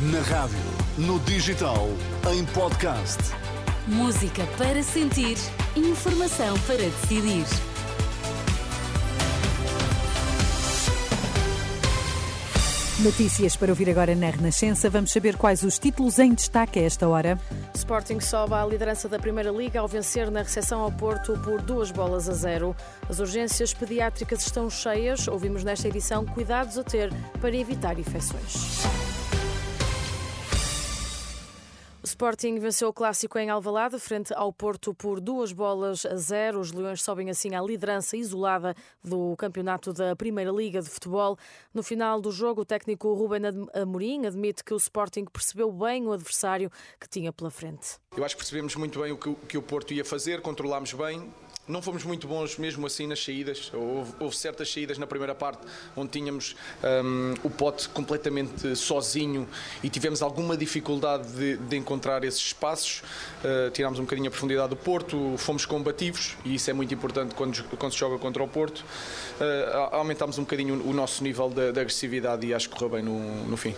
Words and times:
Na 0.00 0.20
rádio, 0.20 0.56
no 0.96 1.18
digital, 1.18 1.88
em 2.32 2.44
podcast. 2.44 3.18
Música 3.88 4.46
para 4.56 4.80
sentir, 4.80 5.36
informação 5.74 6.56
para 6.60 6.76
decidir. 6.76 7.44
Notícias 13.00 13.56
para 13.56 13.72
ouvir 13.72 13.90
agora 13.90 14.14
na 14.14 14.30
Renascença. 14.30 14.88
Vamos 14.88 15.10
saber 15.10 15.36
quais 15.36 15.64
os 15.64 15.80
títulos 15.80 16.20
em 16.20 16.32
destaque 16.32 16.78
a 16.78 16.82
esta 16.82 17.08
hora. 17.08 17.36
Sporting 17.74 18.20
sobe 18.20 18.54
à 18.54 18.64
liderança 18.64 19.08
da 19.08 19.18
Primeira 19.18 19.50
Liga 19.50 19.80
ao 19.80 19.88
vencer 19.88 20.30
na 20.30 20.42
recepção 20.42 20.80
ao 20.80 20.92
Porto 20.92 21.36
por 21.42 21.60
duas 21.60 21.90
bolas 21.90 22.28
a 22.28 22.34
zero. 22.34 22.76
As 23.08 23.18
urgências 23.18 23.74
pediátricas 23.74 24.46
estão 24.46 24.70
cheias. 24.70 25.26
Ouvimos 25.26 25.64
nesta 25.64 25.88
edição 25.88 26.24
cuidados 26.24 26.78
a 26.78 26.84
ter 26.84 27.12
para 27.40 27.56
evitar 27.56 27.98
infecções. 27.98 29.17
Sporting 32.08 32.58
venceu 32.58 32.88
o 32.88 32.92
clássico 32.92 33.38
em 33.38 33.50
Alvalade 33.50 33.98
frente 33.98 34.32
ao 34.32 34.50
Porto 34.50 34.94
por 34.94 35.20
duas 35.20 35.52
bolas 35.52 36.06
a 36.06 36.16
zero. 36.16 36.58
Os 36.58 36.72
Leões 36.72 37.02
sobem 37.02 37.28
assim 37.28 37.54
à 37.54 37.60
liderança 37.60 38.16
isolada 38.16 38.74
do 39.04 39.36
campeonato 39.36 39.92
da 39.92 40.16
Primeira 40.16 40.50
Liga 40.50 40.80
de 40.80 40.88
Futebol. 40.88 41.36
No 41.72 41.82
final 41.82 42.18
do 42.18 42.32
jogo, 42.32 42.62
o 42.62 42.64
técnico 42.64 43.12
Ruben 43.12 43.42
Amorim 43.74 44.24
admite 44.26 44.64
que 44.64 44.72
o 44.72 44.78
Sporting 44.78 45.26
percebeu 45.26 45.70
bem 45.70 46.06
o 46.06 46.12
adversário 46.12 46.72
que 46.98 47.06
tinha 47.06 47.30
pela 47.30 47.50
frente. 47.50 47.98
Eu 48.16 48.24
acho 48.24 48.34
que 48.34 48.40
percebemos 48.40 48.74
muito 48.74 49.00
bem 49.00 49.12
o 49.12 49.18
que, 49.18 49.58
o, 49.58 49.62
Porto 49.62 49.92
ia 49.92 50.04
fazer, 50.04 50.40
controlámos 50.40 50.94
bem, 50.94 51.30
não 51.68 51.82
fomos 51.82 52.04
muito 52.04 52.26
bons 52.26 52.56
mesmo 52.56 52.86
assim 52.86 53.06
nas 53.06 53.22
saídas. 53.22 53.70
Houve, 53.74 54.12
houve 54.18 54.36
certas 54.36 54.72
saídas 54.72 54.98
na 54.98 55.06
primeira 55.06 55.34
parte 55.34 55.60
onde 55.96 56.10
tínhamos 56.10 56.56
um, 57.04 57.34
o 57.44 57.50
pote 57.50 57.88
completamente 57.90 58.74
sozinho 58.74 59.46
e 59.82 59.90
tivemos 59.90 60.22
alguma 60.22 60.56
dificuldade 60.56 61.28
de, 61.32 61.56
de 61.56 61.76
encontrar 61.76 62.24
esses 62.24 62.40
espaços. 62.40 63.02
Uh, 63.44 63.70
tirámos 63.70 63.98
um 63.98 64.02
bocadinho 64.02 64.28
a 64.28 64.30
profundidade 64.30 64.70
do 64.70 64.76
Porto, 64.76 65.34
fomos 65.36 65.66
combativos 65.66 66.36
e 66.44 66.54
isso 66.54 66.70
é 66.70 66.72
muito 66.72 66.92
importante 66.94 67.34
quando, 67.34 67.62
quando 67.76 67.92
se 67.92 67.98
joga 67.98 68.18
contra 68.18 68.42
o 68.42 68.48
Porto. 68.48 68.78
Uh, 68.78 69.94
aumentámos 69.94 70.38
um 70.38 70.42
bocadinho 70.42 70.82
o 70.88 70.92
nosso 70.92 71.22
nível 71.22 71.48
de, 71.50 71.72
de 71.72 71.80
agressividade 71.80 72.46
e 72.46 72.54
acho 72.54 72.68
que 72.68 72.74
correu 72.74 72.90
bem 72.90 73.02
no, 73.02 73.46
no 73.46 73.56
fim. 73.56 73.74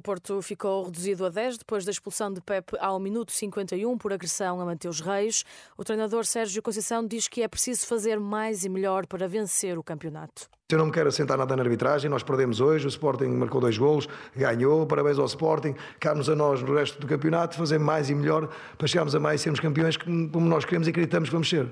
O 0.00 0.02
Porto 0.02 0.40
ficou 0.40 0.84
reduzido 0.86 1.26
a 1.26 1.28
10 1.28 1.58
depois 1.58 1.84
da 1.84 1.90
expulsão 1.90 2.32
de 2.32 2.40
Pep 2.40 2.72
ao 2.80 2.98
minuto 2.98 3.32
51 3.32 3.98
por 3.98 4.14
agressão 4.14 4.58
a 4.58 4.64
Mateus 4.64 4.98
Reis. 4.98 5.44
O 5.76 5.84
treinador 5.84 6.24
Sérgio 6.24 6.62
Conceição 6.62 7.06
diz 7.06 7.28
que 7.28 7.42
é 7.42 7.48
preciso 7.48 7.86
fazer 7.86 8.18
mais 8.18 8.64
e 8.64 8.70
melhor 8.70 9.06
para 9.06 9.28
vencer 9.28 9.76
o 9.76 9.82
campeonato. 9.82 10.48
Eu 10.72 10.78
não 10.78 10.86
me 10.86 10.92
quero 10.92 11.10
assentar 11.10 11.36
nada 11.36 11.54
na 11.54 11.62
arbitragem, 11.62 12.08
nós 12.08 12.22
perdemos 12.22 12.62
hoje, 12.62 12.86
o 12.86 12.88
Sporting 12.88 13.26
marcou 13.26 13.60
dois 13.60 13.76
golos, 13.76 14.08
ganhou, 14.34 14.86
parabéns 14.86 15.18
ao 15.18 15.26
Sporting, 15.26 15.74
cabe-nos 15.98 16.30
a 16.30 16.34
nós 16.34 16.62
no 16.62 16.74
resto 16.74 16.98
do 16.98 17.06
campeonato 17.06 17.58
fazer 17.58 17.78
mais 17.78 18.08
e 18.08 18.14
melhor 18.14 18.48
para 18.78 18.86
chegarmos 18.86 19.14
a 19.14 19.20
mais 19.20 19.42
e 19.42 19.44
sermos 19.44 19.60
campeões 19.60 19.98
como 19.98 20.48
nós 20.48 20.64
queremos 20.64 20.86
e 20.88 20.90
acreditamos 20.92 21.28
que 21.28 21.34
vamos 21.34 21.50
ser. 21.50 21.68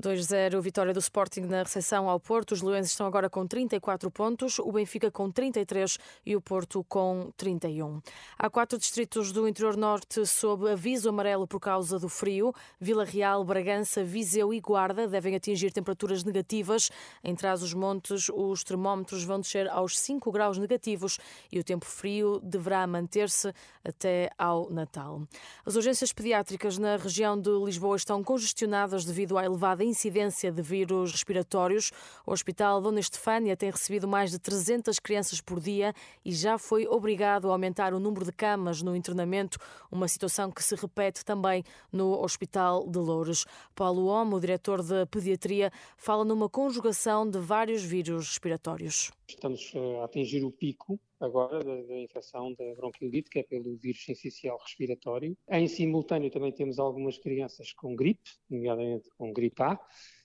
2-0, 0.00 0.60
vitória 0.60 0.92
do 0.92 0.98
Sporting 0.98 1.42
na 1.42 1.62
recepção 1.62 2.08
ao 2.08 2.18
Porto. 2.18 2.52
Os 2.52 2.62
Leões 2.62 2.86
estão 2.86 3.06
agora 3.06 3.30
com 3.30 3.46
34 3.46 4.10
pontos, 4.10 4.58
o 4.58 4.72
Benfica 4.72 5.08
com 5.10 5.30
33 5.30 5.98
e 6.26 6.34
o 6.34 6.40
Porto 6.40 6.84
com 6.88 7.30
31. 7.36 8.00
Há 8.36 8.50
quatro 8.50 8.76
distritos 8.76 9.30
do 9.30 9.46
interior 9.46 9.76
norte 9.76 10.26
sob 10.26 10.68
aviso 10.68 11.08
amarelo 11.08 11.46
por 11.46 11.60
causa 11.60 11.98
do 11.98 12.08
frio. 12.08 12.52
Vila 12.80 13.04
Real, 13.04 13.44
Bragança, 13.44 14.02
Viseu 14.02 14.52
e 14.52 14.60
Guarda 14.60 15.06
devem 15.06 15.36
atingir 15.36 15.72
temperaturas 15.72 16.24
negativas. 16.24 16.90
Em 17.22 17.34
trás 17.36 17.62
os 17.62 17.72
montes, 17.72 18.28
os 18.34 18.64
termómetros 18.64 19.22
vão 19.22 19.40
descer 19.40 19.68
aos 19.68 19.96
5 19.98 20.32
graus 20.32 20.58
negativos 20.58 21.18
e 21.52 21.60
o 21.60 21.64
tempo 21.64 21.84
frio 21.84 22.40
deverá 22.42 22.84
manter-se 22.86 23.52
até 23.84 24.28
ao 24.36 24.68
Natal. 24.70 25.22
As 25.64 25.76
urgências 25.76 26.12
pediátricas 26.12 26.78
na 26.78 26.96
região 26.96 27.40
de 27.40 27.50
Lisboa 27.64 27.96
estão 27.96 28.24
congestionadas 28.24 29.04
devido 29.04 29.38
à 29.38 29.44
elevada 29.44 29.83
incidência 29.84 30.50
de 30.50 30.62
vírus 30.62 31.12
respiratórios. 31.12 31.92
O 32.26 32.32
Hospital 32.32 32.80
Dona 32.80 33.00
Estefânia 33.00 33.56
tem 33.56 33.70
recebido 33.70 34.08
mais 34.08 34.30
de 34.30 34.38
300 34.38 34.98
crianças 34.98 35.40
por 35.40 35.60
dia 35.60 35.94
e 36.24 36.32
já 36.32 36.58
foi 36.58 36.86
obrigado 36.86 37.48
a 37.48 37.52
aumentar 37.52 37.94
o 37.94 38.00
número 38.00 38.24
de 38.24 38.32
camas 38.32 38.82
no 38.82 38.96
internamento, 38.96 39.58
uma 39.90 40.08
situação 40.08 40.50
que 40.50 40.62
se 40.62 40.74
repete 40.74 41.24
também 41.24 41.62
no 41.92 42.20
Hospital 42.22 42.88
de 42.88 42.98
Loures. 42.98 43.44
Paulo 43.74 44.06
Homo, 44.06 44.40
diretor 44.40 44.82
da 44.82 45.06
pediatria, 45.06 45.70
fala 45.96 46.24
numa 46.24 46.48
conjugação 46.48 47.28
de 47.28 47.38
vários 47.38 47.82
vírus 47.82 48.28
respiratórios. 48.28 49.10
Estamos 49.26 49.72
eh, 49.74 50.00
a 50.00 50.04
atingir 50.04 50.44
o 50.44 50.50
pico 50.50 50.98
agora 51.20 51.62
da, 51.62 51.82
da, 51.82 51.98
infecção 51.98 52.52
da 52.54 52.74
bronquiolite, 52.74 53.30
que 53.30 53.38
é 53.38 53.42
pelo 53.42 53.76
vírus 53.76 54.06
essencial 54.08 54.58
respiratório. 54.58 55.36
Em 55.48 55.66
simultâneo 55.66 56.30
também 56.30 56.52
temos 56.52 56.78
algumas 56.78 57.18
crianças 57.18 57.72
com 57.72 57.96
gripe, 57.96 58.30
nomeadamente 58.50 59.08
com 59.16 59.32
gripe 59.32 59.62
A, 59.62 59.73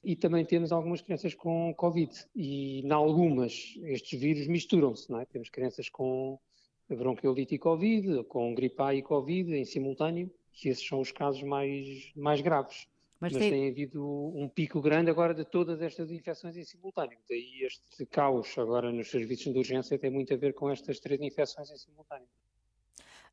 e 0.03 0.15
também 0.15 0.45
temos 0.45 0.71
algumas 0.71 1.01
crianças 1.01 1.33
com 1.33 1.73
Covid. 1.75 2.11
E, 2.35 2.81
em 2.81 2.91
algumas, 2.91 3.75
estes 3.83 4.19
vírus 4.19 4.47
misturam-se, 4.47 5.09
não 5.09 5.19
é? 5.19 5.25
Temos 5.25 5.49
crianças 5.49 5.89
com 5.89 6.39
bronquiolite 6.87 7.55
e 7.55 7.59
Covid, 7.59 8.23
com 8.23 8.53
gripe 8.55 8.81
A 8.81 8.95
e 8.95 9.01
Covid 9.01 9.53
em 9.53 9.65
simultâneo, 9.65 10.31
e 10.63 10.69
esses 10.69 10.85
são 10.85 10.99
os 10.99 11.11
casos 11.11 11.43
mais, 11.43 12.11
mais 12.15 12.41
graves. 12.41 12.87
Mas, 13.19 13.33
mas 13.33 13.41
tem... 13.41 13.51
tem... 13.51 13.69
havido 13.69 14.03
um 14.35 14.47
pico 14.47 14.81
grande 14.81 15.09
agora 15.11 15.33
de 15.33 15.43
todas 15.43 15.81
estas 15.81 16.09
infecções 16.09 16.55
em 16.55 16.63
simultâneo. 16.63 17.17
Daí 17.27 17.63
este 17.63 18.05
caos 18.05 18.57
agora 18.57 18.91
nos 18.91 19.09
serviços 19.11 19.51
de 19.51 19.59
urgência 19.59 19.99
tem 19.99 20.09
muito 20.09 20.33
a 20.33 20.37
ver 20.37 20.53
com 20.53 20.69
estas 20.69 20.99
três 20.99 21.21
infecções 21.21 21.69
em 21.69 21.77
simultâneo. 21.77 22.27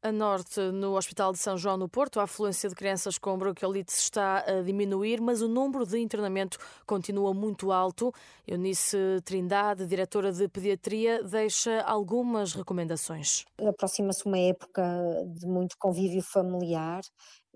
A 0.03 0.13
norte, 0.13 0.61
no 0.61 0.95
Hospital 0.97 1.33
de 1.33 1.39
São 1.39 1.57
João 1.57 1.77
no 1.77 1.89
Porto, 1.89 2.21
a 2.21 2.25
afluência 2.25 2.69
de 2.69 2.75
crianças 2.75 3.19
com 3.19 3.37
bronquiolite 3.37 3.93
está 3.93 4.39
a 4.47 4.63
diminuir, 4.63 5.21
mas 5.21 5.43
o 5.43 5.49
número 5.49 5.85
de 5.87 5.99
internamento 5.99 6.59
continua 6.87 7.35
muito 7.35 7.73
alto. 7.73 8.13
Eunice 8.47 8.97
Trindade, 9.25 9.87
diretora 9.87 10.31
de 10.31 10.49
Pediatria, 10.49 11.23
deixa 11.25 11.81
algumas 11.81 12.53
recomendações. 12.53 13.45
Aproxima-se 13.59 14.25
uma 14.27 14.39
época 14.39 14.83
de 15.35 15.47
muito 15.47 15.77
convívio 15.79 16.23
familiar 16.23 17.01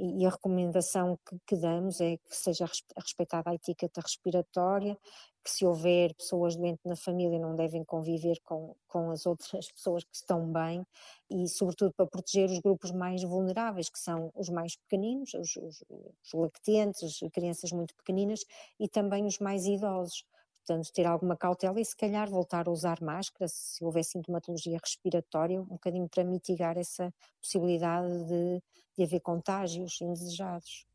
e 0.03 0.25
a 0.25 0.31
recomendação 0.31 1.19
que, 1.29 1.37
que, 1.47 1.57
damos 1.57 2.01
é 2.01 2.17
que 2.17 2.35
seja 2.35 2.67
respeitada 2.97 3.51
a 3.51 3.55
etiqueta 3.55 4.01
respiratória, 4.01 4.97
que 5.45 5.51
se 5.51 5.67
houver 5.67 6.15
pessoas 6.15 6.57
doentes 6.57 6.85
na 6.85 6.97
família 6.97 7.39
não 7.39 7.55
devem 7.55 7.85
conviver 7.85 8.41
com, 8.43 8.75
com 8.89 9.11
as 9.11 9.27
outras 9.27 9.71
pessoas 9.73 10.03
que 10.05 10.17
estão 10.17 10.51
bem 10.51 10.87
e 11.31 11.47
sobretudo 11.49 11.93
para 11.95 12.07
proteger 12.07 12.51
os 12.51 12.61
grupos 12.61 12.93
mais 12.93 13.23
vulneráveis, 13.23 13.91
que 13.91 13.99
são 13.99 14.33
os 14.35 14.49
mais 14.49 14.75
pequeninos, 14.77 15.35
os, 15.35 15.57
os, 15.57 15.85
os 15.91 16.33
lactentes, 16.33 17.21
crianças 17.33 17.71
muito 17.71 17.95
pequeninas 17.95 18.41
e 18.79 18.89
também 18.89 19.27
os 19.27 19.39
mais 19.39 19.67
idosos 19.67 20.25
portanto, 20.67 20.93
ter 20.93 21.07
alguma 21.07 21.37
cautela 21.37 21.81
e 21.81 21.85
se 21.85 21.97
calhar 21.97 22.29
voltar 22.29 22.69
a 22.69 22.71
usar 22.71 23.01
máscara 23.03 23.49
se 23.49 23.85
houver 23.85 24.05
sintomatologia 24.05 24.79
respiratória, 24.83 25.61
um 25.61 25.65
bocadinho 25.65 26.09
para 26.09 26.25
mitigar 26.25 26.77
essa 26.79 27.13
possibilidade 27.41 28.09
de, 28.27 28.63
de 28.97 29.05
haver 29.05 29.21
contágios 29.21 30.01
indesejados. 30.01 30.90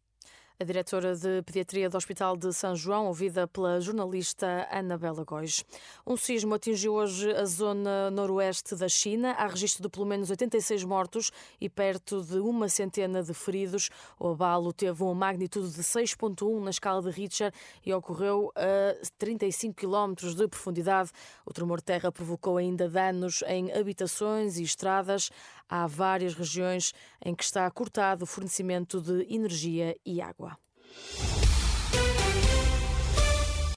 A 0.57 0.63
diretora 0.63 1.13
de 1.13 1.41
Pediatria 1.41 1.89
do 1.89 1.97
Hospital 1.97 2.37
de 2.37 2.53
São 2.53 2.73
João, 2.77 3.07
ouvida 3.07 3.45
pela 3.45 3.81
jornalista 3.81 4.65
Anabela 4.71 5.25
Góis. 5.25 5.65
Um 6.07 6.15
sismo 6.15 6.55
atingiu 6.55 6.93
hoje 6.93 7.29
a 7.29 7.43
zona 7.43 8.09
noroeste 8.09 8.73
da 8.73 8.87
China. 8.87 9.31
Há 9.31 9.47
registro 9.47 9.83
de 9.83 9.89
pelo 9.89 10.05
menos 10.05 10.29
86 10.29 10.85
mortos 10.85 11.29
e 11.59 11.67
perto 11.67 12.23
de 12.23 12.39
uma 12.39 12.69
centena 12.69 13.21
de 13.21 13.33
feridos. 13.33 13.89
O 14.17 14.29
abalo 14.29 14.71
teve 14.71 15.03
uma 15.03 15.13
magnitude 15.13 15.73
de 15.73 15.81
6.1 15.81 16.63
na 16.63 16.69
escala 16.69 17.01
de 17.01 17.09
Richter 17.09 17.53
e 17.85 17.93
ocorreu 17.93 18.49
a 18.55 18.95
35 19.17 19.75
quilómetros 19.75 20.35
de 20.35 20.47
profundidade. 20.47 21.11
O 21.45 21.51
tremor 21.51 21.79
de 21.79 21.83
terra 21.83 22.13
provocou 22.13 22.55
ainda 22.55 22.87
danos 22.87 23.43
em 23.45 23.73
habitações 23.73 24.57
e 24.57 24.63
estradas. 24.63 25.29
Há 25.67 25.87
várias 25.87 26.33
regiões 26.33 26.93
em 27.23 27.33
que 27.33 27.43
está 27.43 27.69
cortado 27.71 28.23
o 28.23 28.27
fornecimento 28.27 29.01
de 29.01 29.25
energia 29.33 29.95
e 30.05 30.21
água. 30.21 30.57